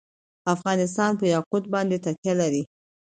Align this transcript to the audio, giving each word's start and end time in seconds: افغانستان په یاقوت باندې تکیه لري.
افغانستان 0.55 1.11
په 1.19 1.25
یاقوت 1.33 1.63
باندې 1.73 1.97
تکیه 2.05 2.33
لري. 2.41 2.63